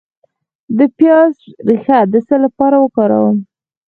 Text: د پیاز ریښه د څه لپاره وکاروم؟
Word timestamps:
د 0.77 0.79
پیاز 0.97 1.33
ریښه 1.69 1.99
د 2.13 2.15
څه 2.27 2.35
لپاره 2.45 2.77
وکاروم؟ 2.79 3.37